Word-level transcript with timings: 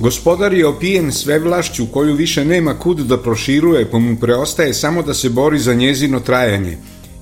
Gospodar 0.00 0.52
je 0.52 0.66
opijen 0.66 1.12
sve 1.12 1.38
vlašću 1.38 1.86
koju 1.92 2.14
više 2.14 2.44
nema 2.44 2.78
kud 2.78 2.98
da 2.98 3.22
proširuje, 3.22 3.90
pa 3.90 3.98
mu 3.98 4.16
preostaje 4.16 4.74
samo 4.74 5.02
da 5.02 5.14
se 5.14 5.28
bori 5.28 5.58
za 5.58 5.74
njezino 5.74 6.20
trajanje. 6.20 6.78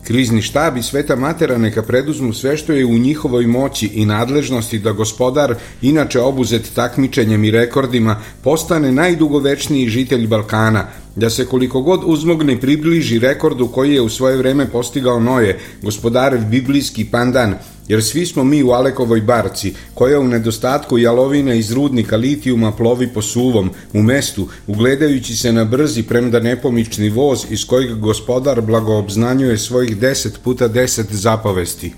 Krizni 0.06 0.42
štab 0.42 0.76
i 0.76 0.82
sveta 0.82 1.16
matera 1.16 1.58
neka 1.58 1.82
preduzmu 1.82 2.32
sve 2.32 2.56
što 2.56 2.72
je 2.72 2.86
u 2.86 2.98
njihovoj 2.98 3.46
moći 3.46 3.86
i 3.86 4.04
nadležnosti 4.06 4.78
da 4.78 4.92
gospodar, 4.92 5.54
inače 5.82 6.20
obuzet 6.20 6.70
takmičenjem 6.74 7.44
i 7.44 7.50
rekordima, 7.50 8.20
postane 8.42 8.92
najdugovečniji 8.92 9.88
žitelj 9.88 10.26
Balkana, 10.26 10.86
da 11.16 11.30
se 11.30 11.46
koliko 11.46 11.82
god 11.82 12.00
uzmogne 12.04 12.60
približi 12.60 13.18
rekordu 13.18 13.68
koji 13.68 13.94
je 13.94 14.00
u 14.00 14.08
svoje 14.08 14.36
vreme 14.36 14.66
postigao 14.66 15.20
Noje, 15.20 15.58
gospodarev 15.82 16.44
biblijski 16.44 17.04
pandan, 17.04 17.54
jer 17.88 18.04
svi 18.04 18.26
smo 18.26 18.44
mi 18.44 18.62
u 18.62 18.70
Alekovoj 18.70 19.20
barci, 19.20 19.74
koja 19.94 20.20
u 20.20 20.28
nedostatku 20.28 20.98
jalovina 20.98 21.54
iz 21.54 21.72
rudnika 21.72 22.16
litijuma 22.16 22.72
plovi 22.72 23.08
po 23.08 23.22
suvom, 23.22 23.70
u 23.92 24.02
mestu, 24.02 24.48
ugledajući 24.66 25.36
se 25.36 25.52
na 25.52 25.64
brzi 25.64 26.02
premda 26.02 26.40
nepomični 26.40 27.10
voz 27.10 27.44
iz 27.50 27.64
kojeg 27.66 27.98
gospodar 27.98 28.60
blagoobznanjuje 28.60 29.58
svojih 29.58 29.96
deset 29.96 30.40
puta 30.44 30.68
deset 30.68 31.06
zapovesti. 31.12 31.92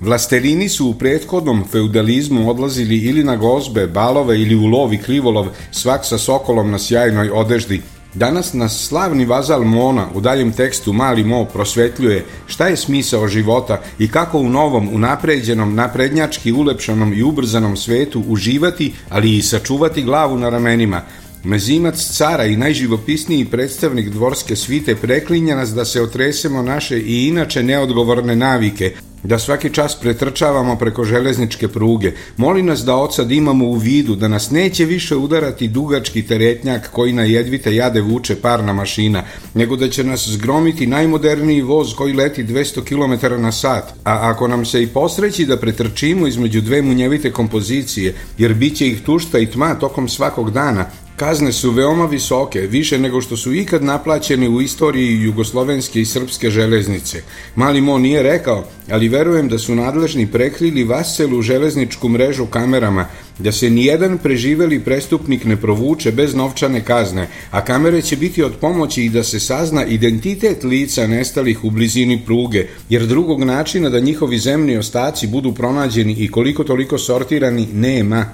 Vlasterini 0.00 0.68
su 0.68 0.86
u 0.86 0.94
prethodnom 0.94 1.64
feudalizmu 1.72 2.50
odlazili 2.50 2.98
ili 2.98 3.24
na 3.24 3.36
gozbe, 3.36 3.86
balove 3.86 4.40
ili 4.40 4.54
u 4.54 4.66
lov 4.66 4.94
i 4.94 4.98
krivolov, 4.98 5.46
svak 5.70 6.04
sa 6.04 6.18
sokolom 6.18 6.70
na 6.70 6.78
sjajnoj 6.78 7.30
odeždi, 7.30 7.82
Danas 8.14 8.52
nas 8.52 8.86
slavni 8.88 9.24
vazal 9.24 9.64
Mona 9.64 10.08
u 10.14 10.20
daljem 10.20 10.52
tekstu 10.52 10.92
Mali 10.92 11.24
Mo 11.24 11.44
prosvetljuje 11.44 12.24
šta 12.46 12.68
je 12.68 12.76
smisao 12.76 13.28
života 13.28 13.80
i 13.98 14.08
kako 14.08 14.38
u 14.38 14.48
novom, 14.48 14.88
unapređenom, 14.92 15.74
naprednjački 15.74 16.52
ulepšanom 16.52 17.12
i 17.12 17.22
ubrzanom 17.22 17.76
svetu 17.76 18.24
uživati, 18.28 18.92
ali 19.08 19.36
i 19.36 19.42
sačuvati 19.42 20.02
glavu 20.02 20.38
na 20.38 20.48
ramenima. 20.48 21.02
Mezimac 21.44 22.16
cara 22.16 22.44
i 22.44 22.56
najživopisniji 22.56 23.44
predstavnik 23.44 24.10
dvorske 24.10 24.56
svite 24.56 24.96
preklinja 24.96 25.56
nas 25.56 25.70
da 25.70 25.84
se 25.84 26.02
otresemo 26.02 26.62
naše 26.62 26.98
i 26.98 27.26
inače 27.28 27.62
neodgovorne 27.62 28.36
navike, 28.36 28.94
da 29.22 29.38
svaki 29.38 29.70
čas 29.70 29.94
pretrčavamo 30.00 30.76
preko 30.76 31.04
železničke 31.04 31.68
pruge. 31.68 32.12
Moli 32.36 32.62
nas 32.62 32.80
da 32.84 32.96
od 32.96 33.14
sad 33.14 33.30
imamo 33.30 33.64
u 33.64 33.74
vidu 33.74 34.16
da 34.16 34.28
nas 34.28 34.50
neće 34.50 34.84
više 34.84 35.16
udarati 35.16 35.68
dugački 35.68 36.22
teretnjak 36.22 36.90
koji 36.92 37.12
na 37.12 37.22
jedvite 37.22 37.74
jade 37.74 38.00
vuče 38.00 38.36
parna 38.36 38.72
mašina, 38.72 39.24
nego 39.54 39.76
da 39.76 39.88
će 39.88 40.04
nas 40.04 40.28
zgromiti 40.28 40.86
najmoderniji 40.86 41.62
voz 41.62 41.94
koji 41.94 42.12
leti 42.12 42.44
200 42.44 42.84
km 42.84 43.42
na 43.42 43.52
sat. 43.52 43.92
A 44.04 44.30
ako 44.30 44.48
nam 44.48 44.64
se 44.64 44.82
i 44.82 44.86
posreći 44.86 45.46
da 45.46 45.56
pretrčimo 45.56 46.26
između 46.26 46.60
dve 46.60 46.82
munjevite 46.82 47.32
kompozicije, 47.32 48.14
jer 48.38 48.54
bit 48.54 48.76
će 48.76 48.88
ih 48.88 49.02
tušta 49.02 49.38
i 49.38 49.46
tma 49.46 49.74
tokom 49.74 50.08
svakog 50.08 50.50
dana, 50.50 50.86
Kazne 51.22 51.52
su 51.52 51.70
veoma 51.70 52.06
visoke, 52.06 52.60
više 52.60 52.98
nego 52.98 53.20
što 53.20 53.36
su 53.36 53.54
ikad 53.54 53.84
naplaćene 53.84 54.48
u 54.48 54.60
istoriji 54.60 55.22
jugoslovenske 55.22 56.00
i 56.00 56.04
srpske 56.04 56.50
železnice. 56.50 57.22
Mali 57.54 57.80
Mo 57.80 57.98
nije 57.98 58.22
rekao, 58.22 58.64
ali 58.90 59.08
verujem 59.08 59.48
da 59.48 59.58
su 59.58 59.74
nadležni 59.74 60.26
prekrili 60.26 60.84
vaselu 60.84 61.42
železničku 61.42 62.08
mrežu 62.08 62.46
kamerama, 62.46 63.06
da 63.38 63.52
se 63.52 63.70
nijedan 63.70 64.18
preživeli 64.18 64.80
prestupnik 64.80 65.44
ne 65.44 65.56
provuče 65.56 66.12
bez 66.12 66.34
novčane 66.34 66.84
kazne, 66.84 67.28
a 67.50 67.64
kamere 67.64 68.02
će 68.02 68.16
biti 68.16 68.42
od 68.42 68.52
pomoći 68.60 69.04
i 69.04 69.08
da 69.08 69.22
se 69.22 69.40
sazna 69.40 69.86
identitet 69.86 70.64
lica 70.64 71.06
nestalih 71.06 71.64
u 71.64 71.70
blizini 71.70 72.22
pruge, 72.26 72.66
jer 72.88 73.06
drugog 73.06 73.44
načina 73.44 73.88
da 73.88 74.00
njihovi 74.00 74.38
zemni 74.38 74.76
ostaci 74.76 75.26
budu 75.26 75.54
pronađeni 75.54 76.12
i 76.12 76.28
koliko 76.28 76.64
toliko 76.64 76.98
sortirani 76.98 77.68
nema. 77.72 78.26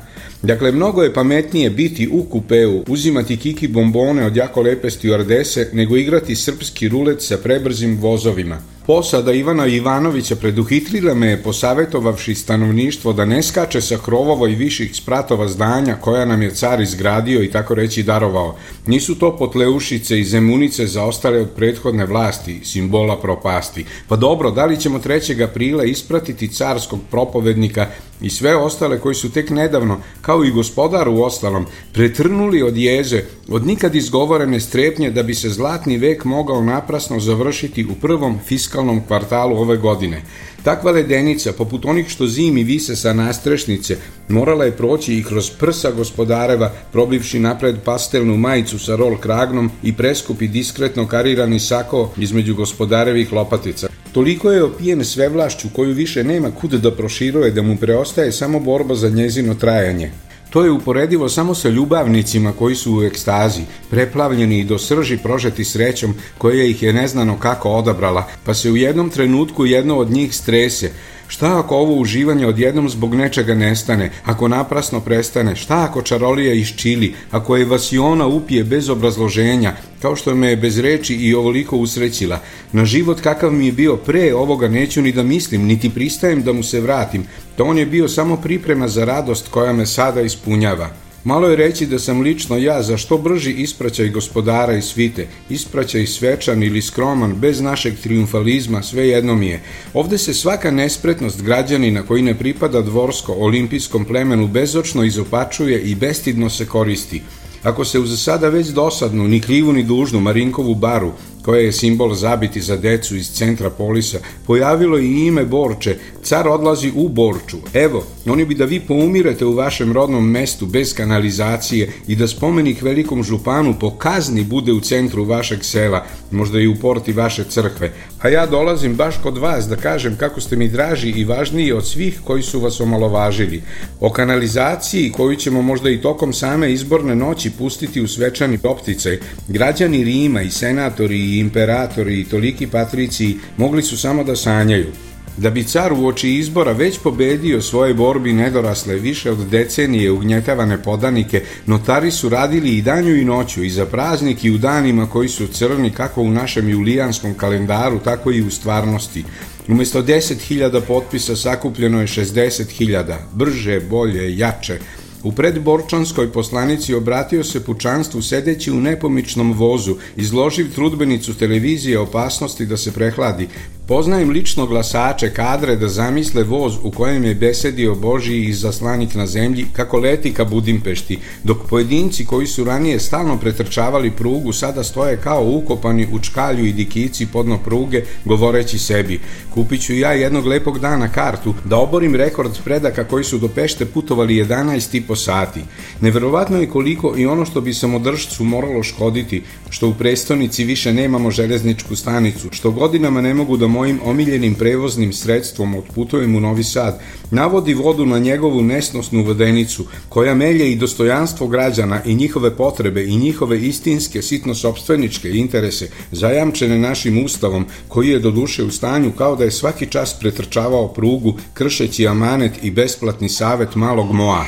Dakle, 0.42 0.72
mnogo 0.72 1.02
je 1.02 1.14
pametnije 1.14 1.70
biti 1.70 2.08
u 2.12 2.22
kupeu, 2.22 2.84
uzimati 2.88 3.36
kiki 3.36 3.68
bombone 3.68 4.26
od 4.26 4.36
jako 4.36 4.62
lepe 4.62 4.88
stewardese, 4.88 5.66
nego 5.72 5.96
igrati 5.96 6.36
srpski 6.36 6.88
rulet 6.88 7.22
sa 7.22 7.36
prebrzim 7.36 7.98
vozovima. 8.00 8.58
Posada 8.88 9.32
Ivana 9.32 9.66
Ivanovića 9.66 10.36
preduhitrila 10.36 11.14
me 11.14 11.26
je 11.26 11.42
posavetovavši 11.42 12.34
stanovništvo 12.34 13.12
da 13.12 13.24
ne 13.24 13.42
skače 13.42 13.80
sa 13.80 13.98
krovova 14.04 14.48
i 14.48 14.54
viših 14.54 14.96
spratova 14.96 15.48
zdanja 15.48 15.94
koja 15.94 16.24
nam 16.24 16.42
je 16.42 16.54
car 16.54 16.80
izgradio 16.80 17.42
i 17.42 17.50
tako 17.50 17.74
reći 17.74 18.02
darovao. 18.02 18.56
Nisu 18.86 19.14
to 19.14 19.36
potleušice 19.36 20.20
i 20.20 20.24
zemunice 20.24 20.86
zaostale 20.86 21.40
od 21.40 21.50
prethodne 21.56 22.06
vlasti, 22.06 22.60
simbola 22.64 23.20
propasti. 23.20 23.84
Pa 24.08 24.16
dobro, 24.16 24.50
da 24.50 24.64
li 24.66 24.80
ćemo 24.80 24.98
3. 24.98 25.44
aprila 25.44 25.84
ispratiti 25.84 26.48
carskog 26.48 27.00
propovednika 27.10 27.86
i 28.20 28.30
sve 28.30 28.56
ostale 28.56 29.00
koji 29.00 29.14
su 29.14 29.30
tek 29.32 29.50
nedavno, 29.50 30.00
kao 30.20 30.44
i 30.44 30.50
gospodar 30.50 31.08
u 31.08 31.22
ostalom, 31.22 31.66
pretrnuli 31.92 32.62
od 32.62 32.76
jeze, 32.76 33.22
od 33.48 33.66
nikad 33.66 33.94
izgovorene 33.94 34.60
strepnje 34.60 35.10
da 35.10 35.22
bi 35.22 35.34
se 35.34 35.48
zlatni 35.48 35.98
vek 35.98 36.24
mogao 36.24 36.62
naprasno 36.62 37.20
završiti 37.20 37.84
u 37.84 37.94
prvom 38.00 38.38
fiskalnom 38.46 39.02
kvartalu 39.06 39.56
ove 39.56 39.76
godine. 39.76 40.22
Takva 40.62 40.90
ledenica, 40.90 41.52
poput 41.52 41.84
onih 41.84 42.08
što 42.08 42.26
zimi 42.26 42.64
vise 42.64 42.96
sa 42.96 43.12
nastrešnice, 43.12 43.96
morala 44.28 44.64
je 44.64 44.76
proći 44.76 45.14
i 45.14 45.24
kroz 45.24 45.50
prsa 45.50 45.90
gospodareva, 45.90 46.72
probivši 46.92 47.38
napred 47.38 47.76
pastelnu 47.84 48.36
majicu 48.36 48.78
sa 48.78 48.96
rol 48.96 49.16
kragnom 49.16 49.70
i 49.82 49.92
preskupi 49.92 50.48
diskretno 50.48 51.06
karirani 51.06 51.60
sako 51.60 52.10
između 52.16 52.54
gospodarevih 52.54 53.32
lopatica. 53.32 53.88
Toliko 54.12 54.50
je 54.50 54.64
opijen 54.64 55.04
svevlašću 55.04 55.68
koju 55.72 55.94
više 55.94 56.24
nema 56.24 56.50
kud 56.50 56.70
da 56.70 56.94
proširuje 56.96 57.50
da 57.50 57.62
mu 57.62 57.76
preostaje 57.76 58.32
samo 58.32 58.60
borba 58.60 58.94
za 58.94 59.08
njezino 59.08 59.54
trajanje. 59.54 60.10
To 60.50 60.64
je 60.64 60.70
uporedivo 60.70 61.28
samo 61.28 61.54
sa 61.54 61.68
ljubavnicima 61.68 62.52
koji 62.52 62.74
su 62.74 62.96
u 62.96 63.02
ekstazi, 63.02 63.62
preplavljeni 63.90 64.58
i 64.58 64.64
do 64.64 64.78
srži 64.78 65.18
prožeti 65.18 65.64
srećom 65.64 66.14
koja 66.38 66.64
ih 66.64 66.82
je 66.82 66.92
neznano 66.92 67.38
kako 67.38 67.70
odabrala, 67.70 68.28
pa 68.44 68.54
se 68.54 68.70
u 68.70 68.76
jednom 68.76 69.10
trenutku 69.10 69.66
jedno 69.66 69.96
od 69.96 70.10
njih 70.10 70.36
strese, 70.36 70.90
Šta 71.28 71.58
ako 71.58 71.76
ovo 71.76 71.94
uživanje 71.94 72.46
odjednom 72.46 72.88
zbog 72.88 73.14
nečega 73.14 73.54
nestane, 73.54 74.10
ako 74.24 74.48
naprasno 74.48 75.00
prestane, 75.00 75.56
šta 75.56 75.84
ako 75.84 76.02
čarolija 76.02 76.54
iščili, 76.54 77.14
ako 77.30 77.56
je 77.56 77.64
vasiona 77.64 78.26
upije 78.26 78.64
bez 78.64 78.88
obrazloženja, 78.88 79.72
kao 80.02 80.16
što 80.16 80.34
me 80.34 80.48
je 80.48 80.56
bez 80.56 80.78
reči 80.78 81.14
i 81.14 81.34
ovoliko 81.34 81.76
usrećila. 81.76 82.40
Na 82.72 82.84
život 82.84 83.20
kakav 83.20 83.52
mi 83.52 83.66
je 83.66 83.72
bio 83.72 83.96
pre 83.96 84.34
ovoga 84.34 84.68
neću 84.68 85.02
ni 85.02 85.12
da 85.12 85.22
mislim, 85.22 85.66
niti 85.66 85.90
pristajem 85.90 86.42
da 86.42 86.52
mu 86.52 86.62
se 86.62 86.80
vratim. 86.80 87.24
To 87.56 87.64
on 87.64 87.78
je 87.78 87.86
bio 87.86 88.08
samo 88.08 88.36
priprema 88.36 88.88
za 88.88 89.04
radost 89.04 89.48
koja 89.48 89.72
me 89.72 89.86
sada 89.86 90.20
ispunjava. 90.20 91.07
Malo 91.28 91.48
je 91.48 91.56
reći 91.56 91.86
da 91.86 91.98
sam 91.98 92.20
lično 92.20 92.56
ja 92.56 92.82
za 92.82 92.96
što 92.96 93.18
brži 93.18 93.52
ispraćaj 93.52 94.08
gospodara 94.08 94.74
i 94.74 94.82
svite, 94.82 95.26
ispraćaj 95.50 96.06
svečan 96.06 96.62
ili 96.62 96.82
skroman, 96.82 97.34
bez 97.34 97.60
našeg 97.60 97.98
triumfalizma, 98.02 98.82
sve 98.82 99.08
jedno 99.08 99.34
mi 99.34 99.46
je. 99.46 99.60
Ovde 99.94 100.18
se 100.18 100.34
svaka 100.34 100.70
nespretnost 100.70 101.42
građanina 101.42 102.02
koji 102.02 102.22
ne 102.22 102.34
pripada 102.34 102.82
dvorsko, 102.82 103.32
olimpijskom 103.32 104.04
plemenu 104.04 104.46
bezočno 104.46 105.04
izopačuje 105.04 105.80
i 105.80 105.94
bestidno 105.94 106.50
se 106.50 106.66
koristi. 106.66 107.22
Ako 107.62 107.84
se 107.84 107.98
uz 107.98 108.22
sada 108.22 108.48
već 108.48 108.66
dosadnu, 108.66 109.28
ni 109.28 109.40
krivu 109.40 109.72
ni 109.72 109.82
dužnu 109.82 110.20
Marinkovu 110.20 110.74
baru, 110.74 111.12
koja 111.48 111.60
je 111.60 111.72
simbol 111.72 112.14
zabiti 112.14 112.60
za 112.60 112.76
decu 112.76 113.16
iz 113.16 113.30
centra 113.30 113.70
polisa, 113.70 114.18
pojavilo 114.46 114.98
i 114.98 115.26
ime 115.26 115.44
Borče, 115.44 115.96
car 116.22 116.48
odlazi 116.48 116.92
u 116.94 117.08
Borču. 117.08 117.56
Evo, 117.74 118.04
oni 118.26 118.44
bi 118.44 118.54
da 118.54 118.64
vi 118.64 118.80
poumirete 118.80 119.44
u 119.44 119.54
vašem 119.54 119.92
rodnom 119.92 120.30
mestu 120.30 120.66
bez 120.66 120.94
kanalizacije 120.94 121.92
i 122.08 122.16
da 122.16 122.28
spomenik 122.28 122.82
velikom 122.82 123.22
županu 123.22 123.74
po 123.80 123.90
kazni 123.90 124.44
bude 124.44 124.72
u 124.72 124.80
centru 124.80 125.24
vašeg 125.24 125.64
sela, 125.64 126.04
možda 126.30 126.60
i 126.60 126.66
u 126.66 126.74
porti 126.74 127.12
vaše 127.12 127.44
crkve. 127.44 127.92
A 128.20 128.28
ja 128.28 128.46
dolazim 128.46 128.94
baš 128.94 129.14
kod 129.22 129.38
vas 129.38 129.68
da 129.68 129.76
kažem 129.76 130.16
kako 130.16 130.40
ste 130.40 130.56
mi 130.56 130.68
draži 130.68 131.10
i 131.10 131.24
važniji 131.24 131.72
od 131.72 131.86
svih 131.86 132.20
koji 132.24 132.42
su 132.42 132.60
vas 132.60 132.80
omalovažili. 132.80 133.62
O 134.00 134.10
kanalizaciji 134.10 135.12
koju 135.12 135.36
ćemo 135.36 135.62
možda 135.62 135.90
i 135.90 136.00
tokom 136.00 136.32
same 136.32 136.72
izborne 136.72 137.16
noći 137.16 137.50
pustiti 137.50 138.00
u 138.00 138.08
svečani 138.08 138.58
opticaj, 138.62 139.18
građani 139.48 140.04
Rima 140.04 140.42
i 140.42 140.50
senatori 140.50 141.37
i 141.37 141.37
imperatori 141.38 142.20
i 142.20 142.24
toliki 142.24 142.66
patriciji 142.66 143.36
mogli 143.56 143.82
su 143.82 143.98
samo 143.98 144.24
da 144.24 144.36
sanjaju. 144.36 144.92
Da 145.36 145.50
bi 145.50 145.64
car 145.64 145.92
u 145.92 146.06
oči 146.06 146.34
izbora 146.34 146.72
već 146.72 146.98
pobedio 146.98 147.62
svoje 147.62 147.94
borbi 147.94 148.32
nedorasle 148.32 148.94
više 148.94 149.30
od 149.30 149.38
decenije 149.38 150.10
ugnjetavane 150.10 150.82
podanike, 150.82 151.42
notari 151.66 152.10
su 152.10 152.28
radili 152.28 152.76
i 152.76 152.82
danju 152.82 153.16
i 153.16 153.24
noću 153.24 153.64
i 153.64 153.70
za 153.70 153.86
praznik 153.86 154.44
i 154.44 154.50
u 154.50 154.58
danima 154.58 155.06
koji 155.06 155.28
su 155.28 155.46
crni 155.46 155.90
kako 155.90 156.22
u 156.22 156.30
našem 156.30 156.68
julijanskom 156.68 157.34
kalendaru, 157.34 157.98
tako 157.98 158.32
i 158.32 158.42
u 158.42 158.50
stvarnosti. 158.50 159.24
Umesto 159.68 160.02
10.000 160.02 160.80
potpisa 160.80 161.36
sakupljeno 161.36 162.00
je 162.00 162.06
60.000, 162.06 163.16
brže, 163.32 163.80
bolje, 163.80 164.38
jače, 164.38 164.78
U 165.22 165.32
predborčanskoj 165.32 166.32
poslanici 166.32 166.94
obratio 166.94 167.44
se 167.44 167.64
pučanstvu 167.64 168.22
sedeći 168.22 168.72
u 168.72 168.80
nepomičnom 168.80 169.52
vozu, 169.52 169.96
izloživ 170.16 170.74
trudbenicu 170.74 171.34
televizije 171.34 171.98
opasnosti 171.98 172.66
da 172.66 172.76
se 172.76 172.92
prehladi, 172.92 173.48
Poznajem 173.88 174.30
lično 174.30 174.66
glasače 174.66 175.30
kadre 175.30 175.76
da 175.76 175.88
zamisle 175.88 176.42
voz 176.44 176.74
u 176.82 176.90
kojem 176.90 177.24
je 177.24 177.34
besedio 177.34 177.94
Božiji 177.94 178.44
izaslanik 178.44 179.14
na 179.14 179.26
zemlji 179.26 179.66
kako 179.72 179.98
leti 179.98 180.34
ka 180.34 180.44
Budimpešti, 180.44 181.18
dok 181.44 181.58
pojedinci 181.68 182.24
koji 182.24 182.46
su 182.46 182.64
ranije 182.64 183.00
stalno 183.00 183.38
pretrčavali 183.38 184.10
prugu 184.10 184.52
sada 184.52 184.84
stoje 184.84 185.16
kao 185.16 185.44
ukopani 185.44 186.08
u 186.12 186.20
čkalju 186.20 186.66
i 186.66 186.72
dikici 186.72 187.26
podno 187.26 187.58
pruge 187.58 188.02
govoreći 188.24 188.78
sebi 188.78 189.20
kupit 189.58 189.82
ću 189.82 189.94
ja 189.94 190.12
jednog 190.12 190.46
lepog 190.46 190.78
dana 190.78 191.08
kartu 191.08 191.54
da 191.64 191.76
oborim 191.76 192.14
rekord 192.14 192.52
predaka 192.64 193.04
koji 193.04 193.24
su 193.24 193.38
do 193.38 193.48
Pešte 193.48 193.86
putovali 193.86 194.34
11,5 194.34 195.16
sati. 195.16 195.60
Neverovatno 196.00 196.60
je 196.60 196.68
koliko 196.68 197.14
i 197.16 197.26
ono 197.26 197.44
što 197.44 197.60
bi 197.60 197.74
samodržcu 197.74 198.44
moralo 198.44 198.82
škoditi, 198.82 199.42
što 199.70 199.88
u 199.88 199.94
prestonici 199.94 200.64
više 200.64 200.92
nemamo 200.92 201.30
železničku 201.30 201.96
stanicu, 201.96 202.48
što 202.50 202.70
godinama 202.70 203.20
ne 203.20 203.34
mogu 203.34 203.56
da 203.56 203.66
mojim 203.78 204.00
omiljenim 204.04 204.54
prevoznim 204.54 205.12
sredstvom 205.12 205.74
otputujem 205.74 206.36
u 206.36 206.40
Novi 206.40 206.64
Sad, 206.64 207.00
navodi 207.30 207.74
vodu 207.74 208.06
na 208.06 208.18
njegovu 208.18 208.62
nesnosnu 208.62 209.22
vodenicu, 209.24 209.84
koja 210.08 210.34
melje 210.34 210.72
i 210.72 210.76
dostojanstvo 210.76 211.46
građana 211.46 212.00
i 212.04 212.14
njihove 212.14 212.56
potrebe 212.56 213.04
i 213.04 213.16
njihove 213.16 213.60
istinske 213.60 214.22
sitno-sobstveničke 214.22 215.30
interese, 215.30 215.90
zajamčene 216.12 216.78
našim 216.78 217.24
ustavom, 217.24 217.66
koji 217.88 218.08
je 218.08 218.18
do 218.18 218.30
duše 218.30 218.64
u 218.64 218.70
stanju 218.70 219.12
kao 219.12 219.36
da 219.36 219.44
je 219.44 219.50
svaki 219.50 219.86
čas 219.86 220.18
pretrčavao 220.20 220.88
prugu, 220.88 221.36
kršeći 221.54 222.08
amanet 222.08 222.52
i 222.62 222.70
besplatni 222.70 223.28
savet 223.28 223.74
malog 223.74 224.12
moa. 224.12 224.44